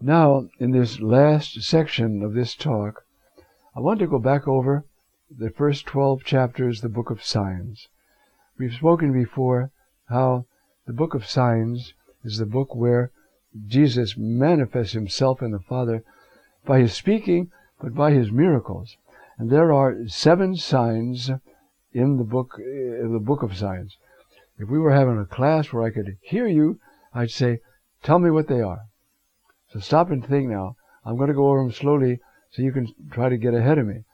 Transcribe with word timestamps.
Now, 0.00 0.48
in 0.58 0.72
this 0.72 1.00
last 1.00 1.62
section 1.62 2.22
of 2.22 2.34
this 2.34 2.56
talk, 2.56 3.04
I 3.76 3.80
want 3.80 4.00
to 4.00 4.06
go 4.06 4.18
back 4.18 4.48
over 4.48 4.84
the 5.30 5.50
first 5.50 5.86
12 5.86 6.24
chapters, 6.24 6.78
of 6.78 6.82
the 6.90 6.94
book 6.94 7.10
of 7.10 7.24
signs. 7.24 7.88
We've 8.58 8.74
spoken 8.74 9.12
before 9.12 9.70
how 10.08 10.46
the 10.86 10.92
book 10.92 11.14
of 11.14 11.26
signs 11.26 11.94
is 12.24 12.38
the 12.38 12.46
book 12.46 12.74
where 12.74 13.12
Jesus 13.66 14.16
manifests 14.16 14.94
himself 14.94 15.40
and 15.40 15.54
the 15.54 15.60
Father 15.60 16.02
by 16.64 16.80
his 16.80 16.92
speaking, 16.92 17.52
but 17.80 17.94
by 17.94 18.10
his 18.10 18.32
miracles. 18.32 18.96
And 19.38 19.50
there 19.50 19.72
are 19.72 20.06
seven 20.08 20.56
signs 20.56 21.30
in 21.92 22.16
the 22.16 22.24
book, 22.24 22.54
in 22.58 23.12
the 23.12 23.20
book 23.20 23.42
of 23.42 23.56
signs. 23.56 23.96
If 24.58 24.68
we 24.68 24.78
were 24.78 24.92
having 24.92 25.18
a 25.18 25.24
class 25.24 25.72
where 25.72 25.84
I 25.84 25.90
could 25.90 26.16
hear 26.20 26.46
you, 26.46 26.80
I'd 27.12 27.30
say, 27.30 27.60
tell 28.02 28.18
me 28.18 28.30
what 28.30 28.48
they 28.48 28.60
are. 28.60 28.82
So 29.74 29.80
stop 29.80 30.10
and 30.12 30.24
think 30.24 30.48
now. 30.48 30.76
I'm 31.04 31.16
going 31.16 31.28
to 31.28 31.34
go 31.34 31.48
over 31.48 31.58
them 31.58 31.72
slowly 31.72 32.20
so 32.52 32.62
you 32.62 32.70
can 32.70 32.94
try 33.10 33.28
to 33.28 33.36
get 33.36 33.54
ahead 33.54 33.76
of 33.76 33.88
me. 33.88 34.04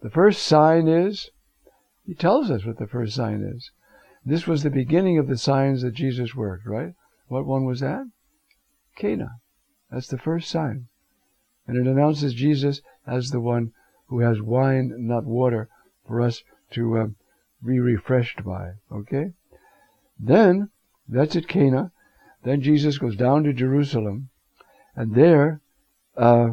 The 0.00 0.10
first 0.10 0.44
sign 0.44 0.86
is, 0.86 1.30
he 2.06 2.14
tells 2.14 2.52
us 2.52 2.64
what 2.64 2.78
the 2.78 2.86
first 2.86 3.16
sign 3.16 3.42
is. 3.42 3.72
This 4.24 4.46
was 4.46 4.62
the 4.62 4.70
beginning 4.70 5.18
of 5.18 5.26
the 5.26 5.36
signs 5.36 5.82
that 5.82 5.94
Jesus 5.94 6.36
worked, 6.36 6.66
right? 6.66 6.94
What 7.26 7.46
one 7.46 7.64
was 7.64 7.80
that? 7.80 8.06
Cana. 8.94 9.40
That's 9.90 10.06
the 10.06 10.18
first 10.18 10.48
sign. 10.48 10.86
And 11.66 11.76
it 11.76 11.90
announces 11.90 12.32
Jesus 12.32 12.80
as 13.04 13.30
the 13.30 13.40
one 13.40 13.72
who 14.06 14.20
has 14.20 14.40
wine, 14.40 14.94
not 14.98 15.24
water, 15.24 15.68
for 16.06 16.20
us 16.20 16.44
to 16.72 16.96
uh, 16.96 17.06
be 17.66 17.80
refreshed 17.80 18.44
by. 18.44 18.74
Okay? 18.92 19.32
Then, 20.18 20.70
that's 21.08 21.34
at 21.34 21.48
Cana. 21.48 21.90
Then 22.44 22.62
Jesus 22.62 22.98
goes 22.98 23.16
down 23.16 23.42
to 23.44 23.52
Jerusalem, 23.52 24.30
and 24.98 25.14
there, 25.14 25.60
uh, 26.16 26.48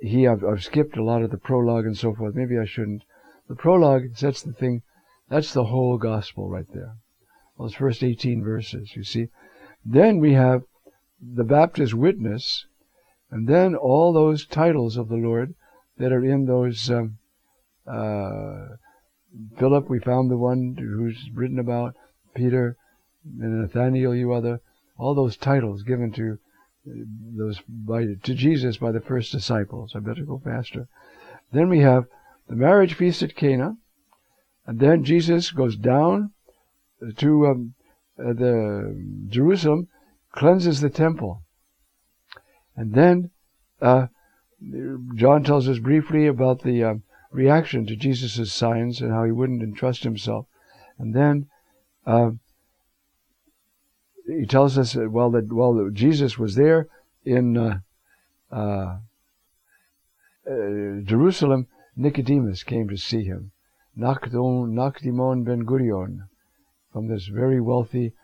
he, 0.00 0.28
I've, 0.28 0.44
I've, 0.44 0.62
skipped 0.62 0.96
a 0.96 1.02
lot 1.02 1.22
of 1.22 1.32
the 1.32 1.36
prologue 1.36 1.86
and 1.86 1.98
so 1.98 2.14
forth. 2.14 2.36
Maybe 2.36 2.56
I 2.56 2.64
shouldn't. 2.64 3.02
The 3.48 3.56
prologue 3.56 4.16
sets 4.16 4.42
the 4.42 4.52
thing, 4.52 4.82
that's 5.28 5.52
the 5.52 5.64
whole 5.64 5.98
gospel 5.98 6.48
right 6.48 6.72
there. 6.72 6.94
Those 7.58 7.74
first 7.74 8.04
18 8.04 8.44
verses, 8.44 8.94
you 8.94 9.02
see. 9.02 9.26
Then 9.84 10.20
we 10.20 10.34
have 10.34 10.62
the 11.20 11.42
Baptist 11.42 11.94
witness, 11.94 12.64
and 13.28 13.48
then 13.48 13.74
all 13.74 14.12
those 14.12 14.46
titles 14.46 14.96
of 14.96 15.08
the 15.08 15.16
Lord 15.16 15.56
that 15.98 16.12
are 16.12 16.24
in 16.24 16.46
those. 16.46 16.88
Um, 16.92 17.18
uh, 17.88 18.76
Philip, 19.58 19.90
we 19.90 19.98
found 19.98 20.30
the 20.30 20.38
one 20.38 20.76
who's 20.78 21.28
written 21.34 21.58
about. 21.58 21.96
Peter, 22.36 22.76
and 23.24 23.62
Nathaniel, 23.62 24.14
you 24.14 24.32
other. 24.32 24.60
All 24.96 25.16
those 25.16 25.36
titles 25.36 25.82
given 25.82 26.12
to 26.12 26.38
those 26.84 27.60
by 27.68 28.04
to 28.22 28.34
Jesus 28.34 28.76
by 28.76 28.92
the 28.92 29.00
first 29.00 29.32
disciples. 29.32 29.92
I 29.94 30.00
better 30.00 30.24
go 30.24 30.40
faster. 30.44 30.88
Then 31.52 31.68
we 31.68 31.80
have 31.80 32.06
the 32.48 32.56
marriage 32.56 32.94
feast 32.94 33.22
at 33.22 33.36
Cana, 33.36 33.76
and 34.66 34.80
then 34.80 35.04
Jesus 35.04 35.50
goes 35.50 35.76
down 35.76 36.32
to 37.16 37.46
um, 37.46 37.74
uh, 38.18 38.32
the 38.32 39.26
Jerusalem, 39.28 39.88
cleanses 40.32 40.80
the 40.80 40.90
temple, 40.90 41.42
and 42.76 42.94
then 42.94 43.30
uh, 43.80 44.06
John 45.14 45.44
tells 45.44 45.68
us 45.68 45.78
briefly 45.78 46.26
about 46.26 46.62
the 46.62 46.82
uh, 46.82 46.94
reaction 47.30 47.86
to 47.86 47.96
Jesus' 47.96 48.52
signs 48.52 49.00
and 49.00 49.12
how 49.12 49.24
he 49.24 49.32
wouldn't 49.32 49.62
entrust 49.62 50.04
himself, 50.04 50.46
and 50.98 51.14
then. 51.14 51.48
Uh, 52.04 52.32
he 54.38 54.46
tells 54.46 54.78
us 54.78 54.92
that 54.92 55.10
while 55.10 55.30
that 55.30 55.52
while 55.52 55.90
Jesus 55.92 56.38
was 56.38 56.54
there 56.54 56.88
in 57.24 57.56
uh, 57.56 57.78
uh, 58.50 58.98
uh, 60.48 61.00
Jerusalem, 61.04 61.68
Nicodemus 61.96 62.62
came 62.62 62.88
to 62.88 62.96
see 62.96 63.24
him. 63.24 63.52
Nakdimon 63.96 65.44
ben 65.44 65.64
Gurion, 65.64 66.28
from 66.92 67.08
this 67.08 67.26
very 67.26 67.60
wealthy, 67.60 68.14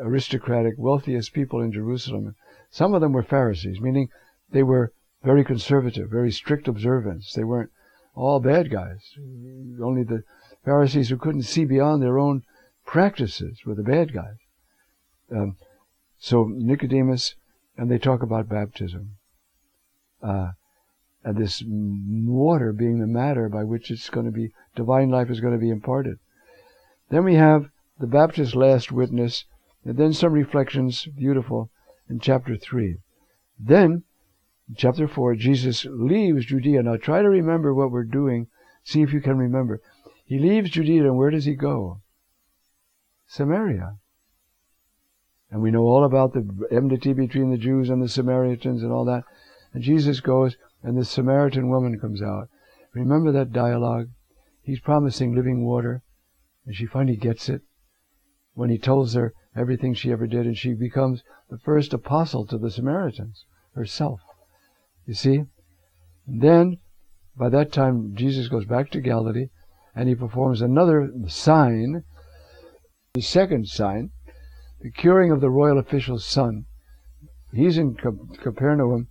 aristocratic, 0.00 0.74
wealthiest 0.76 1.32
people 1.32 1.60
in 1.60 1.72
Jerusalem. 1.72 2.34
Some 2.70 2.94
of 2.94 3.00
them 3.00 3.12
were 3.12 3.22
Pharisees, 3.22 3.80
meaning 3.80 4.08
they 4.50 4.62
were 4.62 4.92
very 5.22 5.44
conservative, 5.44 6.10
very 6.10 6.32
strict 6.32 6.66
observance. 6.66 7.32
They 7.32 7.44
weren't 7.44 7.70
all 8.14 8.40
bad 8.40 8.70
guys. 8.70 9.14
Only 9.80 10.02
the 10.02 10.24
Pharisees 10.64 11.08
who 11.08 11.16
couldn't 11.16 11.42
see 11.42 11.64
beyond 11.64 12.02
their 12.02 12.18
own 12.18 12.42
practices 12.84 13.60
were 13.64 13.74
the 13.74 13.82
bad 13.82 14.12
guys. 14.12 14.36
Um, 15.32 15.56
so 16.18 16.48
Nicodemus, 16.48 17.34
and 17.76 17.90
they 17.90 17.98
talk 17.98 18.22
about 18.22 18.48
baptism. 18.48 19.16
Uh, 20.22 20.52
and 21.24 21.36
this 21.36 21.62
water 21.66 22.72
being 22.72 22.98
the 22.98 23.06
matter 23.06 23.48
by 23.48 23.64
which 23.64 23.90
it's 23.90 24.10
going 24.10 24.26
to 24.26 24.32
be, 24.32 24.52
divine 24.74 25.08
life 25.08 25.30
is 25.30 25.40
going 25.40 25.54
to 25.54 25.58
be 25.58 25.70
imparted. 25.70 26.18
Then 27.10 27.24
we 27.24 27.34
have 27.34 27.70
the 27.98 28.06
Baptist 28.06 28.54
last 28.54 28.90
witness, 28.90 29.44
and 29.84 29.96
then 29.96 30.12
some 30.12 30.32
reflections, 30.32 31.06
beautiful, 31.06 31.70
in 32.08 32.20
chapter 32.20 32.56
3. 32.56 32.98
Then, 33.58 34.04
chapter 34.76 35.06
4, 35.06 35.36
Jesus 35.36 35.84
leaves 35.88 36.46
Judea. 36.46 36.82
Now 36.82 36.96
try 36.96 37.22
to 37.22 37.28
remember 37.28 37.74
what 37.74 37.90
we're 37.90 38.04
doing. 38.04 38.48
See 38.84 39.02
if 39.02 39.12
you 39.12 39.20
can 39.20 39.38
remember. 39.38 39.80
He 40.24 40.38
leaves 40.38 40.70
Judea, 40.70 41.04
and 41.04 41.16
where 41.16 41.30
does 41.30 41.44
he 41.44 41.54
go? 41.54 42.00
Samaria. 43.26 43.98
And 45.52 45.60
we 45.60 45.70
know 45.70 45.82
all 45.82 46.04
about 46.04 46.32
the 46.32 46.48
enmity 46.70 47.12
between 47.12 47.50
the 47.50 47.58
Jews 47.58 47.90
and 47.90 48.02
the 48.02 48.08
Samaritans 48.08 48.82
and 48.82 48.90
all 48.90 49.04
that. 49.04 49.22
And 49.74 49.82
Jesus 49.82 50.20
goes, 50.20 50.56
and 50.82 50.96
the 50.96 51.04
Samaritan 51.04 51.68
woman 51.68 52.00
comes 52.00 52.22
out. 52.22 52.48
Remember 52.94 53.30
that 53.32 53.52
dialogue? 53.52 54.08
He's 54.62 54.80
promising 54.80 55.34
living 55.34 55.64
water, 55.64 56.02
and 56.64 56.74
she 56.74 56.86
finally 56.86 57.16
gets 57.16 57.50
it 57.50 57.60
when 58.54 58.70
he 58.70 58.78
tells 58.78 59.12
her 59.12 59.34
everything 59.54 59.92
she 59.92 60.10
ever 60.10 60.26
did, 60.26 60.46
and 60.46 60.56
she 60.56 60.72
becomes 60.72 61.22
the 61.50 61.58
first 61.58 61.92
apostle 61.92 62.46
to 62.46 62.56
the 62.56 62.70
Samaritans 62.70 63.44
herself. 63.74 64.20
You 65.06 65.14
see? 65.14 65.44
And 66.26 66.40
then, 66.40 66.78
by 67.36 67.50
that 67.50 67.72
time, 67.72 68.12
Jesus 68.14 68.48
goes 68.48 68.64
back 68.64 68.90
to 68.92 69.00
Galilee, 69.00 69.48
and 69.94 70.08
he 70.08 70.14
performs 70.14 70.62
another 70.62 71.10
sign, 71.28 72.04
the 73.12 73.20
second 73.20 73.68
sign, 73.68 74.12
the 74.82 74.90
curing 74.90 75.30
of 75.30 75.40
the 75.40 75.50
royal 75.50 75.78
official's 75.78 76.24
son. 76.24 76.66
He's 77.52 77.78
in 77.78 77.94
Capernaum, 77.94 79.06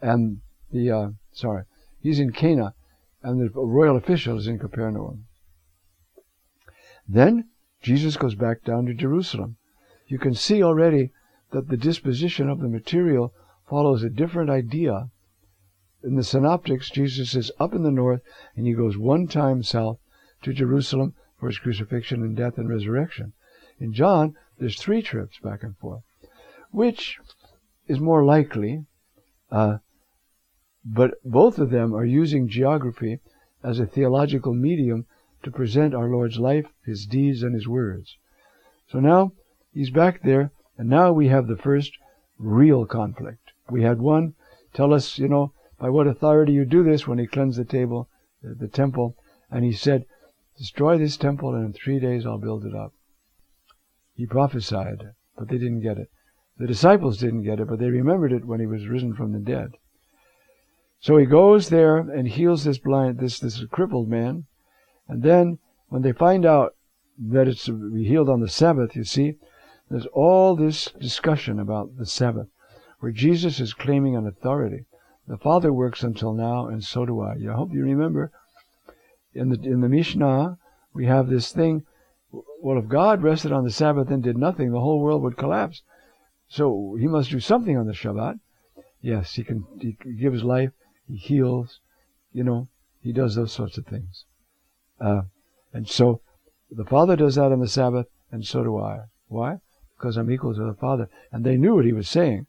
and 0.00 0.40
the 0.70 0.90
uh, 0.90 1.08
sorry, 1.32 1.64
he's 2.00 2.20
in 2.20 2.30
Cana, 2.32 2.74
and 3.22 3.40
the 3.40 3.50
royal 3.58 3.96
official 3.96 4.36
is 4.36 4.46
in 4.46 4.58
Capernaum. 4.58 5.24
Then 7.08 7.48
Jesus 7.80 8.16
goes 8.16 8.34
back 8.34 8.64
down 8.64 8.86
to 8.86 8.94
Jerusalem. 8.94 9.56
You 10.08 10.18
can 10.18 10.34
see 10.34 10.62
already 10.62 11.10
that 11.52 11.68
the 11.68 11.76
disposition 11.76 12.50
of 12.50 12.60
the 12.60 12.68
material 12.68 13.32
follows 13.68 14.02
a 14.02 14.10
different 14.10 14.50
idea. 14.50 15.08
In 16.02 16.16
the 16.16 16.24
Synoptics, 16.24 16.90
Jesus 16.90 17.34
is 17.34 17.50
up 17.58 17.72
in 17.72 17.82
the 17.82 17.90
north, 17.90 18.20
and 18.56 18.66
he 18.66 18.74
goes 18.74 18.98
one 18.98 19.26
time 19.26 19.62
south 19.62 19.98
to 20.42 20.52
Jerusalem 20.52 21.14
for 21.38 21.46
his 21.46 21.58
crucifixion 21.58 22.22
and 22.22 22.36
death 22.36 22.58
and 22.58 22.68
resurrection. 22.68 23.32
In 23.84 23.92
John, 23.92 24.34
there's 24.56 24.80
three 24.80 25.02
trips 25.02 25.38
back 25.40 25.62
and 25.62 25.76
forth. 25.76 26.04
Which 26.70 27.18
is 27.86 28.00
more 28.00 28.24
likely? 28.24 28.86
Uh, 29.50 29.80
but 30.82 31.22
both 31.22 31.58
of 31.58 31.68
them 31.68 31.94
are 31.94 32.06
using 32.06 32.48
geography 32.48 33.20
as 33.62 33.78
a 33.78 33.84
theological 33.84 34.54
medium 34.54 35.04
to 35.42 35.50
present 35.50 35.94
our 35.94 36.08
Lord's 36.08 36.38
life, 36.38 36.72
His 36.86 37.04
deeds, 37.04 37.42
and 37.42 37.54
His 37.54 37.68
words. 37.68 38.16
So 38.88 39.00
now 39.00 39.32
He's 39.74 39.90
back 39.90 40.22
there, 40.22 40.50
and 40.78 40.88
now 40.88 41.12
we 41.12 41.28
have 41.28 41.46
the 41.46 41.58
first 41.58 41.98
real 42.38 42.86
conflict. 42.86 43.52
We 43.68 43.82
had 43.82 44.00
one 44.00 44.32
tell 44.72 44.94
us, 44.94 45.18
you 45.18 45.28
know, 45.28 45.52
by 45.78 45.90
what 45.90 46.06
authority 46.06 46.54
you 46.54 46.64
do 46.64 46.82
this 46.82 47.06
when 47.06 47.18
He 47.18 47.26
cleansed 47.26 47.58
the 47.58 47.66
table, 47.66 48.08
the 48.42 48.66
temple, 48.66 49.14
and 49.50 49.62
He 49.62 49.72
said, 49.72 50.06
Destroy 50.56 50.96
this 50.96 51.18
temple, 51.18 51.54
and 51.54 51.66
in 51.66 51.72
three 51.74 52.00
days 52.00 52.24
I'll 52.24 52.38
build 52.38 52.64
it 52.64 52.74
up. 52.74 52.94
He 54.14 54.26
prophesied, 54.26 55.10
but 55.36 55.48
they 55.48 55.58
didn't 55.58 55.80
get 55.80 55.98
it. 55.98 56.10
The 56.56 56.66
disciples 56.66 57.18
didn't 57.18 57.42
get 57.42 57.58
it, 57.58 57.66
but 57.66 57.80
they 57.80 57.90
remembered 57.90 58.32
it 58.32 58.44
when 58.44 58.60
he 58.60 58.66
was 58.66 58.86
risen 58.86 59.14
from 59.14 59.32
the 59.32 59.40
dead. 59.40 59.72
So 61.00 61.16
he 61.16 61.26
goes 61.26 61.68
there 61.68 61.98
and 61.98 62.28
heals 62.28 62.64
this 62.64 62.78
blind, 62.78 63.18
this 63.18 63.38
this 63.40 63.64
crippled 63.66 64.08
man, 64.08 64.46
and 65.08 65.22
then 65.22 65.58
when 65.88 66.02
they 66.02 66.12
find 66.12 66.46
out 66.46 66.76
that 67.18 67.48
it's 67.48 67.66
healed 67.66 68.28
on 68.28 68.40
the 68.40 68.48
Sabbath, 68.48 68.96
you 68.96 69.04
see, 69.04 69.34
there's 69.90 70.06
all 70.06 70.56
this 70.56 70.90
discussion 70.92 71.58
about 71.58 71.96
the 71.98 72.06
Sabbath, 72.06 72.48
where 73.00 73.12
Jesus 73.12 73.60
is 73.60 73.74
claiming 73.74 74.16
an 74.16 74.26
authority. 74.26 74.86
The 75.26 75.36
Father 75.36 75.72
works 75.72 76.02
until 76.02 76.32
now, 76.32 76.66
and 76.68 76.82
so 76.82 77.04
do 77.04 77.20
I. 77.20 77.34
I 77.34 77.52
hope 77.52 77.72
you 77.72 77.82
remember. 77.82 78.32
In 79.34 79.48
the 79.50 79.60
in 79.60 79.80
the 79.80 79.88
Mishnah, 79.88 80.58
we 80.92 81.06
have 81.06 81.28
this 81.28 81.52
thing 81.52 81.84
well, 82.64 82.78
if 82.78 82.88
God 82.88 83.22
rested 83.22 83.52
on 83.52 83.64
the 83.64 83.70
Sabbath 83.70 84.10
and 84.10 84.22
did 84.22 84.38
nothing, 84.38 84.72
the 84.72 84.80
whole 84.80 84.98
world 84.98 85.20
would 85.20 85.36
collapse. 85.36 85.82
So 86.48 86.96
he 86.98 87.06
must 87.06 87.28
do 87.28 87.38
something 87.38 87.76
on 87.76 87.86
the 87.86 87.92
Shabbat. 87.92 88.40
Yes, 89.02 89.34
he 89.34 89.44
can. 89.44 89.66
He 89.78 89.98
gives 90.14 90.42
life. 90.42 90.70
He 91.06 91.16
heals. 91.16 91.80
You 92.32 92.42
know, 92.42 92.68
he 93.02 93.12
does 93.12 93.34
those 93.34 93.52
sorts 93.52 93.76
of 93.76 93.84
things. 93.84 94.24
Uh, 94.98 95.24
and 95.74 95.86
so 95.86 96.22
the 96.70 96.86
Father 96.86 97.16
does 97.16 97.34
that 97.34 97.52
on 97.52 97.60
the 97.60 97.68
Sabbath, 97.68 98.06
and 98.32 98.46
so 98.46 98.64
do 98.64 98.78
I. 98.78 99.00
Why? 99.28 99.58
Because 99.98 100.16
I'm 100.16 100.30
equal 100.30 100.54
to 100.54 100.64
the 100.64 100.72
Father. 100.80 101.10
And 101.30 101.44
they 101.44 101.58
knew 101.58 101.74
what 101.74 101.84
he 101.84 101.92
was 101.92 102.08
saying. 102.08 102.46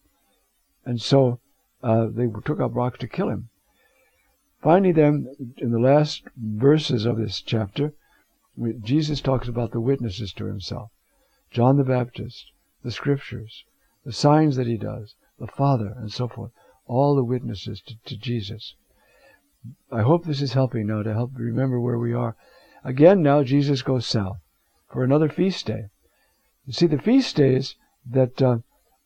And 0.86 1.02
so 1.02 1.42
uh, 1.84 2.08
they 2.10 2.28
took 2.46 2.62
up 2.62 2.74
rocks 2.74 3.00
to 3.00 3.10
kill 3.10 3.28
him. 3.28 3.50
Finally, 4.64 4.94
then, 4.94 5.36
in 5.58 5.72
the 5.72 5.80
last 5.80 6.24
verses 6.38 7.06
of 7.06 7.18
this 7.18 7.42
chapter, 7.42 7.94
Jesus 8.82 9.22
talks 9.22 9.48
about 9.48 9.72
the 9.72 9.82
witnesses 9.82 10.32
to 10.34 10.46
himself 10.46 10.92
John 11.52 11.78
the 11.78 11.84
Baptist, 11.84 12.52
the 12.84 12.92
scriptures, 12.92 13.66
the 14.06 14.14
signs 14.14 14.56
that 14.56 14.68
he 14.68 14.78
does, 14.78 15.16
the 15.40 15.48
Father, 15.48 15.94
and 15.98 16.12
so 16.12 16.28
forth. 16.28 16.52
All 16.88 17.16
the 17.16 17.24
witnesses 17.24 17.82
to, 17.82 17.96
to 18.06 18.18
Jesus. 18.18 18.76
I 19.92 20.02
hope 20.04 20.26
this 20.26 20.42
is 20.42 20.54
helping 20.54 20.88
now 20.88 21.02
to 21.02 21.14
help 21.14 21.32
remember 21.36 21.80
where 21.80 21.98
we 21.98 22.14
are. 22.14 22.36
Again, 22.84 23.24
now 23.24 23.44
Jesus 23.44 23.82
goes 23.82 24.06
south 24.06 24.38
for 24.92 25.04
another 25.04 25.28
feast 25.28 25.66
day. 25.66 25.90
You 26.66 26.74
see, 26.74 26.86
the 26.86 27.00
feast 27.00 27.36
days 27.36 27.76
that 28.06 28.42
uh, 28.42 28.60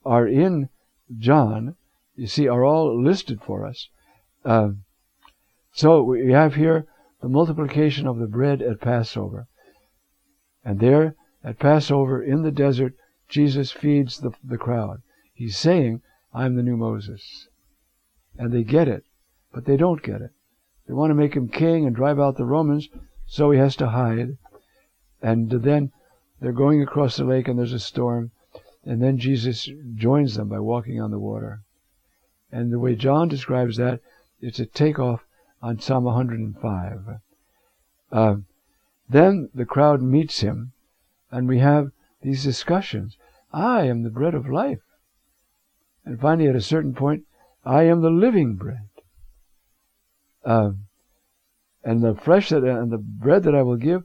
are 0.06 0.28
in 0.28 0.69
John, 1.18 1.75
you 2.16 2.28
see, 2.28 2.48
are 2.48 2.63
all 2.63 3.02
listed 3.02 3.42
for 3.42 3.66
us. 3.66 3.88
Uh, 4.44 4.72
so 5.72 6.04
we 6.04 6.34
have 6.34 6.56
here 6.56 6.86
the 7.21 7.30
multiplication 7.30 8.07
of 8.07 8.18
the 8.18 8.27
bread 8.27 8.62
at 8.62 8.80
Passover. 8.80 9.48
And 10.63 10.80
there 10.80 11.16
at 11.44 11.60
Passover 11.60 12.21
in 12.24 12.44
the 12.44 12.51
desert, 12.51 12.94
Jesus 13.27 13.71
feeds 13.71 14.19
the, 14.19 14.57
crowd. 14.57 15.01
He's 15.33 15.57
saying, 15.57 16.01
I'm 16.33 16.56
the 16.56 16.63
new 16.63 16.77
Moses. 16.77 17.48
And 18.38 18.51
they 18.51 18.63
get 18.63 18.88
it, 18.88 19.04
but 19.54 19.66
they 19.66 19.77
don't 19.77 20.01
get 20.01 20.21
it. 20.21 20.31
They 20.88 20.94
want 20.94 21.12
to 21.12 21.16
make 21.16 21.36
him 21.36 21.50
king 21.50 21.86
and 21.86 21.95
drive 21.95 22.19
out 22.19 22.38
the 22.38 22.45
Romans, 22.45 22.89
so 23.27 23.51
he 23.51 23.60
has 23.60 23.75
to 23.77 23.89
hide. 23.89 24.38
And 25.21 25.50
then 25.50 25.92
they're 26.39 26.51
going 26.51 26.81
across 26.81 27.18
the 27.18 27.25
lake 27.25 27.48
and 27.48 27.60
there's 27.60 27.74
a 27.74 27.80
storm. 27.80 28.31
And 28.83 29.01
then 29.01 29.18
Jesus 29.18 29.69
joins 29.95 30.36
them 30.36 30.50
by 30.50 30.60
walking 30.60 31.00
on 31.01 31.12
the 31.12 31.19
water. 31.19 31.62
And 32.51 32.71
the 32.71 32.80
way 32.80 32.95
John 32.95 33.27
describes 33.27 33.77
that, 33.77 34.00
it's 34.42 34.60
a 34.60 34.66
takeoff 34.66 35.25
on 35.61 35.79
Psalm 35.79 36.06
105. 36.06 37.19
Uh, 38.11 38.35
then 39.09 39.50
the 39.53 39.65
crowd 39.65 40.01
meets 40.01 40.41
him, 40.41 40.71
and 41.31 41.47
we 41.47 41.59
have 41.59 41.91
these 42.21 42.44
discussions. 42.44 43.17
I 43.51 43.83
am 43.83 44.03
the 44.03 44.09
bread 44.09 44.35
of 44.35 44.50
life. 44.50 44.81
And 46.06 46.19
finally, 46.19 46.47
at 46.47 46.56
a 46.56 46.61
certain 46.61 46.94
point, 46.94 47.23
I 47.65 47.83
am 47.83 48.01
the 48.01 48.09
living 48.09 48.56
bread. 48.56 48.89
Uh, 50.45 50.71
and 51.83 52.03
the 52.03 52.15
flesh 52.15 52.50
that 52.50 52.63
and 52.63 52.91
the 52.91 52.97
bread 52.97 53.44
that 53.44 53.56
I 53.56 53.61
will 53.61 53.77
give 53.77 54.03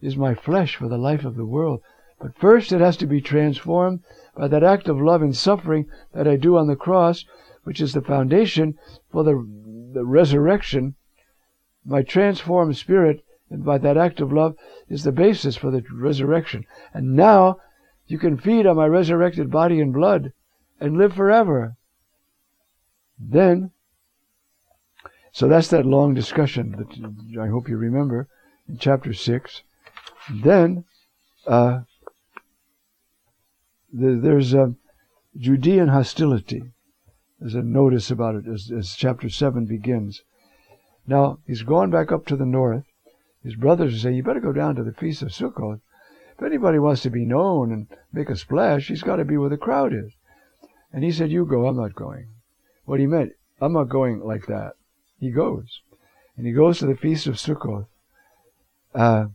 is 0.00 0.16
my 0.16 0.34
flesh 0.34 0.76
for 0.76 0.88
the 0.88 0.98
life 0.98 1.24
of 1.24 1.36
the 1.36 1.46
world. 1.46 1.80
But 2.20 2.36
first, 2.36 2.72
it 2.72 2.80
has 2.80 2.96
to 2.98 3.06
be 3.06 3.20
transformed 3.20 4.00
by 4.36 4.48
that 4.48 4.62
act 4.62 4.88
of 4.88 5.00
love 5.00 5.22
and 5.22 5.36
suffering 5.36 5.86
that 6.12 6.28
I 6.28 6.36
do 6.36 6.56
on 6.56 6.66
the 6.66 6.76
cross, 6.76 7.24
which 7.64 7.80
is 7.80 7.92
the 7.92 8.02
foundation 8.02 8.78
for 9.10 9.24
the 9.24 9.34
the 9.94 10.04
resurrection, 10.04 10.94
my 11.84 12.02
transformed 12.02 12.76
spirit, 12.76 13.24
and 13.50 13.64
by 13.64 13.78
that 13.78 13.96
act 13.96 14.20
of 14.20 14.32
love, 14.32 14.56
is 14.88 15.04
the 15.04 15.12
basis 15.12 15.56
for 15.56 15.70
the 15.70 15.82
resurrection. 15.92 16.66
And 16.92 17.14
now 17.14 17.58
you 18.06 18.18
can 18.18 18.36
feed 18.36 18.66
on 18.66 18.76
my 18.76 18.86
resurrected 18.86 19.50
body 19.50 19.80
and 19.80 19.92
blood 19.92 20.32
and 20.80 20.98
live 20.98 21.14
forever. 21.14 21.76
Then, 23.18 23.70
so 25.32 25.48
that's 25.48 25.68
that 25.68 25.86
long 25.86 26.14
discussion 26.14 26.72
that 26.72 27.40
I 27.40 27.48
hope 27.48 27.68
you 27.68 27.76
remember 27.76 28.28
in 28.68 28.78
chapter 28.78 29.12
6. 29.12 29.62
Then, 30.30 30.84
uh, 31.46 31.80
the, 33.92 34.18
there's 34.20 34.54
a 34.54 34.74
Judean 35.36 35.88
hostility. 35.88 36.73
There's 37.44 37.56
a 37.56 37.62
notice 37.62 38.10
about 38.10 38.36
it 38.36 38.48
as, 38.48 38.72
as 38.74 38.96
chapter 38.96 39.28
7 39.28 39.66
begins. 39.66 40.22
Now, 41.06 41.40
he's 41.46 41.62
gone 41.62 41.90
back 41.90 42.10
up 42.10 42.24
to 42.28 42.36
the 42.36 42.46
north. 42.46 42.84
His 43.42 43.54
brothers 43.54 44.00
say, 44.00 44.14
You 44.14 44.22
better 44.22 44.40
go 44.40 44.54
down 44.54 44.76
to 44.76 44.82
the 44.82 44.94
Feast 44.94 45.20
of 45.20 45.28
Sukkot. 45.28 45.82
If 46.38 46.42
anybody 46.42 46.78
wants 46.78 47.02
to 47.02 47.10
be 47.10 47.26
known 47.26 47.70
and 47.70 47.86
make 48.10 48.30
a 48.30 48.36
splash, 48.36 48.88
he's 48.88 49.02
got 49.02 49.16
to 49.16 49.26
be 49.26 49.36
where 49.36 49.50
the 49.50 49.58
crowd 49.58 49.92
is. 49.92 50.12
And 50.90 51.04
he 51.04 51.12
said, 51.12 51.30
You 51.30 51.44
go, 51.44 51.66
I'm 51.66 51.76
not 51.76 51.94
going. 51.94 52.28
What 52.86 52.98
he 52.98 53.06
meant, 53.06 53.32
I'm 53.60 53.74
not 53.74 53.90
going 53.90 54.20
like 54.20 54.46
that. 54.46 54.76
He 55.20 55.30
goes. 55.30 55.82
And 56.38 56.46
he 56.46 56.52
goes 56.54 56.78
to 56.78 56.86
the 56.86 56.96
Feast 56.96 57.26
of 57.26 57.34
Sukkot, 57.34 57.84
uh, 58.94 59.26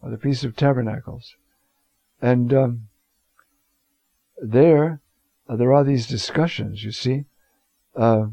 or 0.00 0.10
the 0.10 0.18
Feast 0.18 0.44
of 0.44 0.54
Tabernacles. 0.54 1.34
And 2.22 2.54
um, 2.54 2.88
there, 4.40 5.00
uh, 5.48 5.56
there 5.56 5.72
are 5.72 5.82
these 5.82 6.06
discussions, 6.06 6.84
you 6.84 6.92
see 6.92 7.24
uh, 7.98 8.28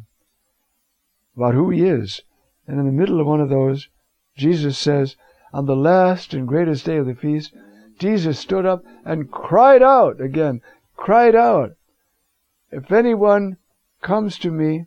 about 1.35 1.53
who 1.53 1.69
he 1.71 1.83
is. 1.83 2.21
And 2.67 2.79
in 2.79 2.85
the 2.85 2.91
middle 2.91 3.19
of 3.19 3.27
one 3.27 3.41
of 3.41 3.50
those, 3.50 3.89
Jesus 4.38 4.77
says, 4.77 5.17
on 5.53 5.65
the 5.65 5.75
last 5.75 6.33
and 6.33 6.47
greatest 6.47 6.85
day 6.85 6.97
of 6.97 7.06
the 7.06 7.15
feast, 7.15 7.53
Jesus 8.00 8.39
stood 8.39 8.65
up 8.65 8.83
and 9.06 9.31
cried 9.31 9.81
out 9.81 10.19
again, 10.21 10.62
cried 10.95 11.35
out, 11.35 11.75
If 12.71 12.91
anyone 12.91 13.57
comes 14.01 14.38
to 14.39 14.51
me, 14.51 14.85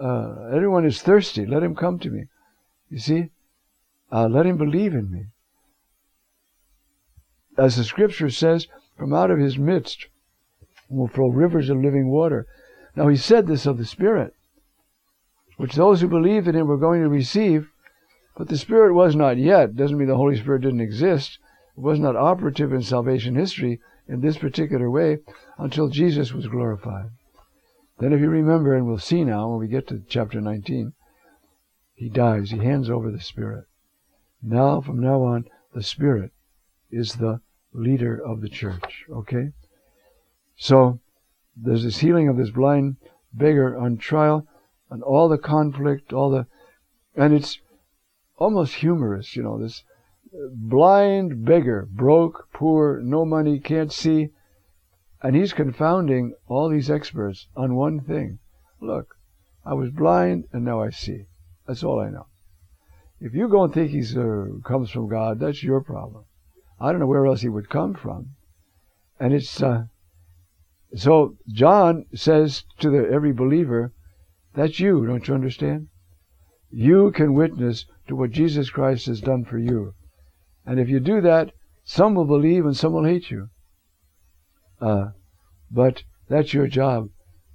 uh, 0.00 0.48
anyone 0.54 0.84
is 0.84 1.00
thirsty, 1.00 1.46
let 1.46 1.62
him 1.62 1.76
come 1.76 1.98
to 2.00 2.10
me. 2.10 2.24
You 2.90 2.98
see, 2.98 3.30
uh, 4.10 4.26
let 4.26 4.46
him 4.46 4.56
believe 4.56 4.94
in 4.94 5.10
me. 5.10 5.26
As 7.56 7.76
the 7.76 7.84
scripture 7.84 8.30
says, 8.30 8.66
from 8.96 9.14
out 9.14 9.30
of 9.30 9.38
his 9.38 9.58
midst 9.58 10.08
will 10.88 11.08
flow 11.08 11.28
rivers 11.28 11.70
of 11.70 11.78
living 11.78 12.08
water. 12.08 12.46
Now 12.94 13.08
he 13.08 13.16
said 13.16 13.46
this 13.46 13.66
of 13.66 13.78
the 13.78 13.84
Spirit, 13.84 14.34
which 15.56 15.74
those 15.74 16.00
who 16.00 16.08
believed 16.08 16.48
in 16.48 16.54
him 16.54 16.66
were 16.66 16.76
going 16.76 17.02
to 17.02 17.08
receive, 17.08 17.68
but 18.36 18.48
the 18.48 18.58
Spirit 18.58 18.94
was 18.94 19.14
not 19.14 19.36
yet. 19.36 19.76
Doesn't 19.76 19.96
mean 19.96 20.08
the 20.08 20.16
Holy 20.16 20.36
Spirit 20.36 20.62
didn't 20.62 20.80
exist. 20.80 21.38
It 21.76 21.80
was 21.80 21.98
not 21.98 22.16
operative 22.16 22.72
in 22.72 22.82
salvation 22.82 23.34
history 23.34 23.80
in 24.08 24.20
this 24.20 24.38
particular 24.38 24.90
way 24.90 25.18
until 25.58 25.88
Jesus 25.88 26.32
was 26.32 26.46
glorified. 26.46 27.10
Then, 27.98 28.12
if 28.12 28.20
you 28.20 28.28
remember, 28.28 28.74
and 28.74 28.86
we'll 28.86 28.98
see 28.98 29.24
now 29.24 29.50
when 29.50 29.58
we 29.58 29.68
get 29.68 29.86
to 29.88 30.02
chapter 30.08 30.40
19, 30.40 30.92
he 31.94 32.08
dies. 32.08 32.50
He 32.50 32.58
hands 32.58 32.90
over 32.90 33.10
the 33.10 33.20
Spirit. 33.20 33.66
Now, 34.42 34.80
from 34.80 35.00
now 35.00 35.22
on, 35.22 35.44
the 35.72 35.82
Spirit 35.82 36.32
is 36.90 37.14
the 37.14 37.40
leader 37.72 38.16
of 38.16 38.40
the 38.40 38.48
church. 38.48 39.04
Okay? 39.10 39.52
So, 40.56 40.98
there's 41.56 41.84
this 41.84 41.98
healing 41.98 42.28
of 42.28 42.36
this 42.36 42.50
blind 42.50 42.96
beggar 43.32 43.76
on 43.78 43.96
trial, 43.96 44.46
and 44.90 45.02
all 45.02 45.28
the 45.28 45.38
conflict, 45.38 46.12
all 46.12 46.30
the, 46.30 46.46
and 47.16 47.32
it's 47.32 47.58
almost 48.36 48.74
humorous, 48.76 49.36
you 49.36 49.42
know, 49.42 49.58
this 49.58 49.84
blind 50.52 51.44
beggar, 51.44 51.86
broke, 51.90 52.48
poor, 52.52 53.00
no 53.00 53.24
money, 53.24 53.58
can't 53.58 53.92
see, 53.92 54.30
and 55.22 55.36
he's 55.36 55.52
confounding 55.52 56.34
all 56.48 56.68
these 56.68 56.90
experts 56.90 57.46
on 57.56 57.74
one 57.74 58.00
thing. 58.00 58.38
Look, 58.80 59.16
I 59.64 59.74
was 59.74 59.90
blind 59.90 60.48
and 60.52 60.64
now 60.64 60.82
I 60.82 60.90
see. 60.90 61.26
That's 61.66 61.84
all 61.84 62.00
I 62.00 62.10
know. 62.10 62.26
If 63.20 63.34
you 63.34 63.48
go 63.48 63.62
and 63.62 63.72
think 63.72 63.90
he 63.90 64.00
uh, 64.00 64.60
comes 64.64 64.90
from 64.90 65.08
God, 65.08 65.38
that's 65.38 65.62
your 65.62 65.80
problem. 65.80 66.24
I 66.80 66.90
don't 66.90 67.00
know 67.00 67.06
where 67.06 67.26
else 67.26 67.42
he 67.42 67.48
would 67.48 67.70
come 67.70 67.94
from. 67.94 68.30
And 69.20 69.32
it's 69.32 69.62
uh, 69.62 69.84
so 70.94 71.36
John 71.48 72.04
says 72.14 72.64
to 72.80 72.90
the, 72.90 73.08
every 73.10 73.32
believer, 73.32 73.92
that's 74.54 74.78
you, 74.78 75.06
don't 75.06 75.26
you 75.26 75.34
understand? 75.34 75.88
You 76.70 77.10
can 77.12 77.34
witness 77.34 77.86
to 78.08 78.16
what 78.16 78.30
Jesus 78.30 78.70
Christ 78.70 79.06
has 79.06 79.20
done 79.20 79.44
for 79.44 79.58
you. 79.58 79.94
And 80.66 80.78
if 80.78 80.88
you 80.88 81.00
do 81.00 81.20
that, 81.20 81.52
some 81.84 82.14
will 82.14 82.24
believe 82.24 82.64
and 82.64 82.76
some 82.76 82.92
will 82.92 83.04
hate 83.04 83.30
you. 83.30 83.48
Uh, 84.80 85.10
but 85.70 86.02
that's 86.28 86.52
your 86.52 86.66
job. 86.66 87.08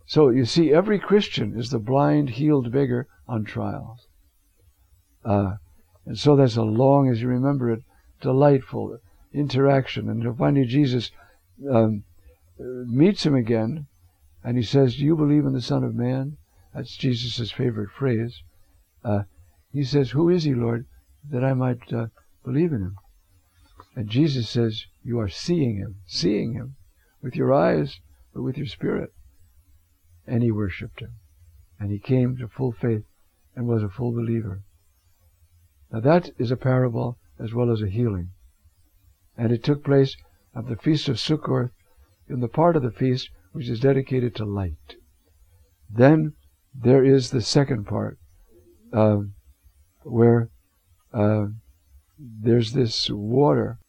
So 0.06 0.30
you 0.30 0.46
see, 0.46 0.74
every 0.74 1.00
Christian 1.00 1.58
is 1.58 1.70
the 1.70 1.80
blind, 1.80 2.32
healed 2.32 2.72
beggar 2.72 3.08
on 3.28 3.44
trials. 3.44 4.08
Uh, 5.24 5.56
and 6.06 6.18
so 6.18 6.36
that's 6.36 6.56
a 6.56 6.64
long, 6.64 7.10
as 7.10 7.22
you 7.22 7.28
remember 7.28 7.72
it, 7.72 7.84
delightful 8.22 9.00
interaction. 9.34 10.10
And 10.10 10.38
finding 10.38 10.68
Jesus 10.68 11.12
um, 11.70 12.04
meets 12.60 13.26
him 13.26 13.36
again, 13.36 13.88
and 14.44 14.58
he 14.58 14.64
says, 14.64 14.96
Do 14.96 15.06
you 15.06 15.16
believe 15.16 15.46
in 15.46 15.54
the 15.54 15.62
Son 15.62 15.84
of 15.84 15.96
Man? 15.96 16.38
That's 16.74 16.96
Jesus' 16.96 17.52
favorite 17.52 17.92
phrase. 17.92 18.44
Uh, 19.04 19.24
he 19.72 19.84
says, 19.84 20.12
Who 20.12 20.30
is 20.30 20.44
he, 20.44 20.54
Lord, 20.54 20.86
that 21.30 21.44
I 21.44 21.54
might 21.54 21.92
uh, 21.92 22.08
believe 22.44 22.72
in 22.72 22.82
him? 22.82 22.96
And 23.96 24.10
Jesus 24.10 24.50
says, 24.50 24.86
You 25.04 25.20
are 25.20 25.30
seeing 25.30 25.78
him, 25.78 25.98
seeing 26.06 26.54
him 26.54 26.76
with 27.22 27.36
your 27.36 27.54
eyes, 27.54 28.00
but 28.34 28.44
with 28.44 28.58
your 28.58 28.68
spirit. 28.68 29.14
And 30.26 30.44
he 30.44 30.52
worshipped 30.52 31.00
him. 31.00 31.14
And 31.80 31.92
he 31.92 32.00
came 32.00 32.38
to 32.38 32.48
full 32.48 32.72
faith 32.72 33.04
and 33.56 33.68
was 33.68 33.84
a 33.84 33.90
full 33.90 34.12
believer. 34.12 34.62
Now 35.92 36.00
that 36.02 36.32
is 36.38 36.52
a 36.52 36.58
parable 36.58 37.18
as 37.40 37.54
well 37.54 37.72
as 37.72 37.82
a 37.82 37.90
healing. 37.90 38.32
And 39.38 39.52
it 39.52 39.64
took 39.64 39.84
place 39.84 40.16
at 40.56 40.68
the 40.68 40.76
Feast 40.76 41.08
of 41.08 41.18
Sukkot 41.18 41.72
in 42.30 42.40
the 42.40 42.48
part 42.48 42.76
of 42.76 42.84
the 42.84 42.92
feast 42.92 43.30
which 43.52 43.70
is 43.70 43.80
dedicated 43.80 44.36
to 44.36 44.46
light. 44.46 44.96
Then 45.90 46.34
there 46.74 47.04
is 47.04 47.32
the 47.32 47.42
second 47.42 47.86
part, 47.86 48.20
uh, 48.94 49.22
where 50.04 50.50
uh, 51.14 51.48
there's 52.20 52.74
this 52.74 53.10
water, 53.10 53.80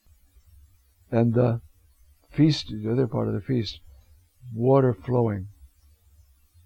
and 1.11 1.35
the 1.35 1.61
feast, 2.31 2.69
the 2.69 2.91
other 2.91 3.07
part 3.07 3.29
of 3.29 3.35
the 3.35 3.41
feast, 3.41 3.81
water 4.55 4.95
flowing. 4.95 5.49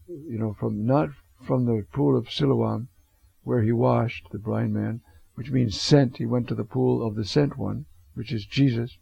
You 0.06 0.38
know, 0.38 0.54
from 0.58 0.84
not 0.84 1.10
from 1.44 1.64
the 1.64 1.86
pool 1.92 2.16
of 2.16 2.30
Siloam, 2.30 2.88
where 3.42 3.62
he 3.62 3.72
washed 3.72 4.28
the 4.30 4.38
blind 4.38 4.74
man, 4.74 5.00
which 5.34 5.50
means 5.50 5.80
sent. 5.80 6.18
He 6.18 6.26
went 6.26 6.46
to 6.48 6.54
the 6.54 6.64
pool 6.64 7.04
of 7.04 7.14
the 7.14 7.24
sent 7.24 7.56
one, 7.56 7.86
which 8.14 8.32
is 8.32 8.46
Jesus. 8.46 8.98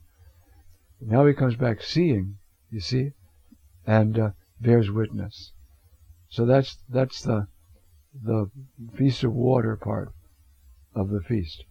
Now 1.01 1.27
he 1.27 1.35
comes 1.35 1.57
back 1.57 1.83
seeing, 1.83 2.39
you 2.71 2.81
see, 2.81 3.13
and 3.87 4.19
uh, 4.19 4.31
bears 4.61 4.91
witness. 4.91 5.53
So 6.29 6.45
that's 6.45 6.79
that's 6.89 7.23
the 7.23 7.49
the 8.23 8.51
feast 8.97 9.25
of 9.25 9.33
water 9.33 9.77
part 9.77 10.13
of 10.95 11.11
the 11.11 11.21
feast. 11.21 11.65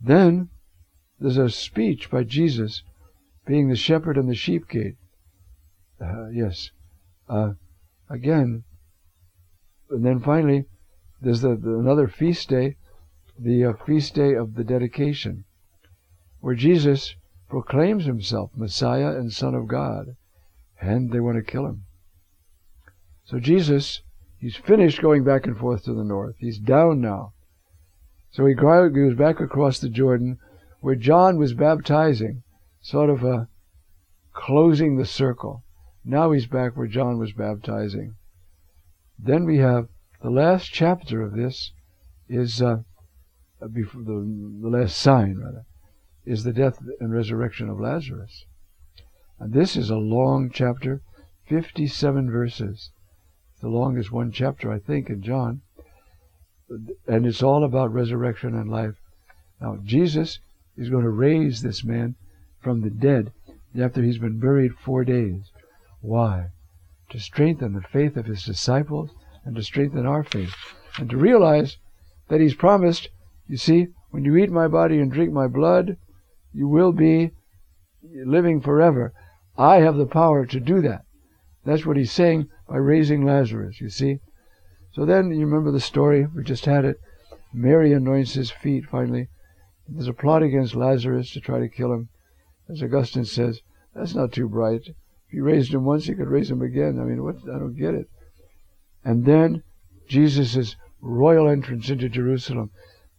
Then 0.00 0.50
there's 1.18 1.38
a 1.38 1.48
speech 1.48 2.10
by 2.10 2.24
Jesus, 2.24 2.82
being 3.46 3.68
the 3.68 3.76
shepherd 3.76 4.18
and 4.18 4.28
the 4.28 4.34
sheep 4.34 4.68
gate. 4.68 4.96
Uh, 6.00 6.28
yes, 6.28 6.70
uh, 7.28 7.52
again, 8.10 8.64
and 9.90 10.04
then 10.04 10.20
finally, 10.20 10.66
there's 11.20 11.40
the, 11.40 11.56
the 11.56 11.78
another 11.78 12.08
feast 12.08 12.48
day, 12.48 12.76
the 13.38 13.64
uh, 13.64 13.72
feast 13.72 14.14
day 14.14 14.34
of 14.34 14.54
the 14.54 14.64
dedication, 14.64 15.44
where 16.40 16.54
Jesus 16.54 17.16
proclaims 17.54 18.04
himself 18.04 18.50
Messiah 18.56 19.16
and 19.16 19.32
Son 19.32 19.54
of 19.54 19.68
God, 19.68 20.16
and 20.80 21.12
they 21.12 21.20
want 21.20 21.36
to 21.36 21.52
kill 21.52 21.66
him. 21.66 21.84
So 23.24 23.38
Jesus, 23.38 24.02
he's 24.40 24.56
finished 24.56 25.00
going 25.00 25.22
back 25.22 25.46
and 25.46 25.56
forth 25.56 25.84
to 25.84 25.94
the 25.94 26.02
north. 26.02 26.34
He's 26.40 26.58
down 26.58 27.00
now. 27.00 27.32
So 28.32 28.44
he 28.44 28.54
goes 28.54 29.14
back 29.14 29.38
across 29.38 29.78
the 29.78 29.88
Jordan 29.88 30.38
where 30.80 30.96
John 30.96 31.38
was 31.38 31.54
baptizing, 31.54 32.42
sort 32.80 33.08
of 33.08 33.22
a 33.22 33.46
closing 34.32 34.96
the 34.96 35.06
circle. 35.06 35.62
Now 36.04 36.32
he's 36.32 36.48
back 36.48 36.76
where 36.76 36.88
John 36.88 37.20
was 37.20 37.32
baptizing. 37.34 38.16
Then 39.16 39.44
we 39.44 39.58
have 39.58 39.86
the 40.20 40.30
last 40.30 40.72
chapter 40.72 41.22
of 41.22 41.36
this 41.36 41.70
is 42.28 42.60
uh, 42.60 42.78
before 43.72 44.02
the, 44.02 44.58
the 44.60 44.68
last 44.68 44.98
sign 44.98 45.38
rather 45.38 45.66
is 46.24 46.44
the 46.44 46.52
death 46.52 46.78
and 47.00 47.12
resurrection 47.12 47.68
of 47.68 47.80
Lazarus. 47.80 48.44
And 49.38 49.52
this 49.52 49.76
is 49.76 49.90
a 49.90 49.96
long 49.96 50.50
chapter, 50.50 51.02
57 51.48 52.30
verses 52.30 52.90
the 53.64 53.70
longest 53.70 54.12
one 54.12 54.30
chapter, 54.30 54.70
I 54.70 54.78
think, 54.78 55.08
in 55.08 55.22
John. 55.22 55.62
And 57.08 57.24
it's 57.24 57.42
all 57.42 57.64
about 57.64 57.94
resurrection 57.94 58.54
and 58.54 58.70
life. 58.70 58.96
Now, 59.58 59.78
Jesus 59.82 60.38
is 60.76 60.90
going 60.90 61.04
to 61.04 61.08
raise 61.08 61.62
this 61.62 61.82
man 61.82 62.14
from 62.60 62.82
the 62.82 62.90
dead 62.90 63.32
after 63.80 64.02
he's 64.02 64.18
been 64.18 64.38
buried 64.38 64.74
four 64.74 65.02
days. 65.02 65.50
Why? 66.02 66.48
To 67.08 67.18
strengthen 67.18 67.72
the 67.72 67.80
faith 67.80 68.18
of 68.18 68.26
his 68.26 68.44
disciples 68.44 69.10
and 69.46 69.56
to 69.56 69.62
strengthen 69.62 70.04
our 70.04 70.24
faith. 70.24 70.54
And 70.98 71.08
to 71.08 71.16
realize 71.16 71.78
that 72.28 72.42
he's 72.42 72.54
promised, 72.54 73.08
you 73.48 73.56
see, 73.56 73.88
when 74.10 74.26
you 74.26 74.36
eat 74.36 74.50
my 74.50 74.68
body 74.68 75.00
and 75.00 75.10
drink 75.10 75.32
my 75.32 75.46
blood, 75.46 75.96
you 76.54 76.68
will 76.68 76.92
be 76.92 77.32
living 78.24 78.60
forever. 78.60 79.12
I 79.56 79.76
have 79.76 79.96
the 79.96 80.06
power 80.06 80.46
to 80.46 80.60
do 80.60 80.80
that. 80.82 81.02
That's 81.64 81.84
what 81.84 81.96
he's 81.96 82.12
saying 82.12 82.48
by 82.68 82.76
raising 82.76 83.24
Lazarus, 83.24 83.80
you 83.80 83.88
see. 83.88 84.18
So 84.92 85.04
then 85.04 85.30
you 85.30 85.46
remember 85.46 85.72
the 85.72 85.80
story, 85.80 86.26
we 86.26 86.44
just 86.44 86.66
had 86.66 86.84
it. 86.84 86.96
Mary 87.52 87.92
anoints 87.92 88.34
his 88.34 88.50
feet 88.50 88.84
finally. 88.86 89.28
There's 89.88 90.08
a 90.08 90.12
plot 90.12 90.42
against 90.42 90.74
Lazarus 90.74 91.30
to 91.32 91.40
try 91.40 91.58
to 91.58 91.68
kill 91.68 91.92
him. 91.92 92.08
As 92.68 92.82
Augustine 92.82 93.24
says, 93.24 93.60
that's 93.94 94.14
not 94.14 94.32
too 94.32 94.48
bright. 94.48 94.82
If 94.86 95.32
you 95.32 95.44
raised 95.44 95.74
him 95.74 95.84
once, 95.84 96.06
you 96.06 96.16
could 96.16 96.28
raise 96.28 96.50
him 96.50 96.62
again. 96.62 96.98
I 97.00 97.04
mean, 97.04 97.22
what? 97.22 97.36
I 97.44 97.58
don't 97.58 97.78
get 97.78 97.94
it. 97.94 98.08
And 99.04 99.24
then 99.24 99.62
Jesus' 100.08 100.76
royal 101.00 101.48
entrance 101.48 101.90
into 101.90 102.08
Jerusalem, 102.08 102.70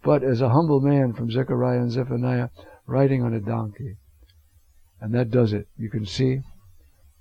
but 0.03 0.23
as 0.23 0.41
a 0.41 0.49
humble 0.49 0.81
man 0.81 1.13
from 1.13 1.31
Zechariah 1.31 1.79
and 1.79 1.91
Zephaniah 1.91 2.49
riding 2.87 3.23
on 3.23 3.33
a 3.33 3.39
donkey. 3.39 3.97
And 5.01 5.13
that 5.13 5.31
does 5.31 5.53
it. 5.53 5.67
You 5.77 5.89
can 5.89 6.05
see, 6.05 6.41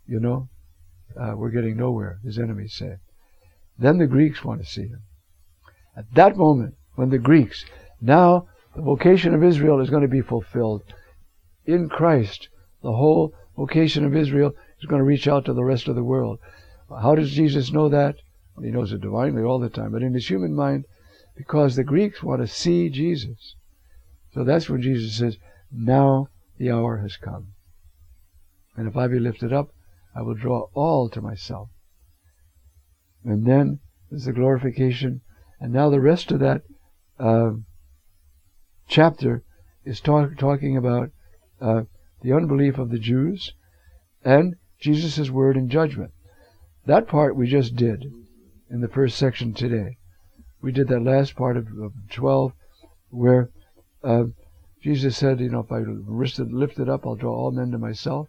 you 0.06 0.20
know, 0.20 0.48
uh, 1.20 1.34
we're 1.36 1.50
getting 1.50 1.76
nowhere, 1.76 2.18
his 2.24 2.38
enemies 2.38 2.74
say. 2.74 2.96
Then 3.78 3.98
the 3.98 4.06
Greeks 4.06 4.44
want 4.44 4.60
to 4.62 4.68
see 4.68 4.88
him. 4.88 5.02
At 5.96 6.12
that 6.14 6.36
moment, 6.36 6.74
when 6.94 7.10
the 7.10 7.18
Greeks, 7.18 7.64
now 8.00 8.48
the 8.74 8.82
vocation 8.82 9.34
of 9.34 9.42
Israel 9.42 9.80
is 9.80 9.90
going 9.90 10.02
to 10.02 10.08
be 10.08 10.20
fulfilled. 10.20 10.82
In 11.66 11.88
Christ, 11.88 12.48
the 12.82 12.92
whole 12.92 13.34
vocation 13.56 14.04
of 14.04 14.14
Israel 14.14 14.52
is 14.80 14.86
going 14.86 15.00
to 15.00 15.04
reach 15.04 15.28
out 15.28 15.44
to 15.46 15.52
the 15.52 15.64
rest 15.64 15.88
of 15.88 15.94
the 15.94 16.04
world. 16.04 16.38
How 16.90 17.14
does 17.14 17.32
Jesus 17.32 17.72
know 17.72 17.88
that? 17.88 18.16
He 18.60 18.70
knows 18.70 18.92
it 18.92 19.00
divinely 19.00 19.42
all 19.42 19.58
the 19.58 19.68
time, 19.68 19.92
but 19.92 20.02
in 20.02 20.14
his 20.14 20.28
human 20.28 20.54
mind, 20.54 20.84
because 21.36 21.74
the 21.74 21.84
Greeks 21.84 22.22
want 22.22 22.40
to 22.40 22.46
see 22.46 22.88
Jesus. 22.88 23.56
So 24.32 24.44
that's 24.44 24.68
when 24.68 24.82
Jesus 24.82 25.16
says, 25.16 25.38
Now 25.76 26.28
the 26.56 26.70
hour 26.70 26.98
has 26.98 27.16
come. 27.16 27.48
And 28.76 28.86
if 28.86 28.96
I 28.96 29.08
be 29.08 29.18
lifted 29.18 29.52
up, 29.52 29.70
I 30.14 30.22
will 30.22 30.34
draw 30.34 30.68
all 30.72 31.08
to 31.10 31.20
myself. 31.20 31.68
And 33.24 33.44
then 33.44 33.80
there's 34.10 34.26
the 34.26 34.32
glorification. 34.32 35.22
And 35.58 35.72
now 35.72 35.90
the 35.90 36.00
rest 36.00 36.30
of 36.30 36.40
that 36.40 36.62
uh, 37.18 37.52
chapter 38.86 39.42
is 39.84 40.00
talk, 40.00 40.36
talking 40.38 40.76
about 40.76 41.10
uh, 41.60 41.82
the 42.22 42.32
unbelief 42.32 42.78
of 42.78 42.90
the 42.90 42.98
Jews 42.98 43.52
and 44.24 44.54
Jesus' 44.78 45.30
word 45.30 45.56
in 45.56 45.68
judgment. 45.68 46.12
That 46.86 47.08
part 47.08 47.36
we 47.36 47.46
just 47.48 47.74
did 47.74 48.12
in 48.70 48.80
the 48.80 48.88
first 48.88 49.16
section 49.16 49.54
today. 49.54 49.96
We 50.60 50.72
did 50.72 50.88
that 50.88 51.00
last 51.00 51.34
part 51.34 51.56
of, 51.56 51.66
of 51.78 51.92
12 52.10 52.52
where 53.10 53.50
uh, 54.02 54.24
Jesus 54.84 55.16
said, 55.16 55.40
you 55.40 55.48
know, 55.48 55.60
if 55.60 55.72
I 55.72 55.78
lift 55.78 56.78
it 56.78 56.90
up, 56.90 57.06
I'll 57.06 57.14
draw 57.14 57.34
all 57.34 57.50
men 57.50 57.70
to 57.70 57.78
myself 57.78 58.28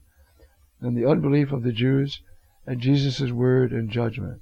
and 0.79 0.95
the 0.95 1.05
unbelief 1.05 1.51
of 1.51 1.63
the 1.63 1.73
Jews 1.73 2.21
and 2.65 2.79
Jesus' 2.79 3.29
word 3.29 3.73
and 3.73 3.91
judgment. 3.91 4.41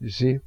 You 0.00 0.10
see? 0.10 0.38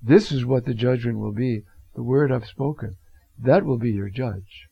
This 0.00 0.30
is 0.30 0.44
what 0.44 0.64
the 0.64 0.74
judgment 0.74 1.18
will 1.18 1.32
be. 1.32 1.64
The 1.96 2.04
word 2.04 2.30
I've 2.30 2.46
spoken. 2.46 2.94
That 3.36 3.64
will 3.64 3.78
be 3.78 3.90
your 3.90 4.08
judge. 4.08 4.68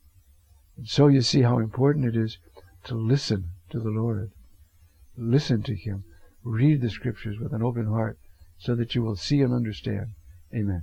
And 0.77 0.87
so 0.87 1.09
you 1.09 1.21
see 1.21 1.43
how 1.43 1.59
important 1.59 2.05
it 2.05 2.17
is 2.17 2.39
to 2.85 2.95
listen 2.95 3.51
to 3.71 3.81
the 3.81 3.91
Lord. 3.91 4.31
Listen 5.17 5.65
to 5.65 5.75
Him. 5.75 6.05
Read 6.45 6.81
the 6.81 6.91
scriptures 6.91 7.41
with 7.41 7.53
an 7.53 7.63
open 7.63 7.87
heart 7.87 8.19
so 8.57 8.77
that 8.77 8.95
you 8.95 9.03
will 9.03 9.17
see 9.17 9.41
and 9.41 9.53
understand. 9.53 10.11
Amen. 10.55 10.83